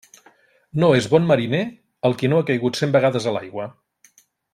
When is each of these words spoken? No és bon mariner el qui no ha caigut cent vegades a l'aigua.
No 0.83 0.87
és 0.99 1.07
bon 1.11 1.27
mariner 1.31 1.59
el 2.09 2.17
qui 2.21 2.31
no 2.33 2.39
ha 2.43 2.47
caigut 2.51 2.81
cent 2.83 2.97
vegades 2.97 3.29
a 3.29 3.35
l'aigua. 3.37 3.69